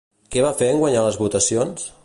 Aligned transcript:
Què 0.35 0.41
va 0.45 0.53
fer 0.61 0.69
en 0.71 0.81
guanyar 0.85 1.05
les 1.09 1.21
votacions? 1.25 1.91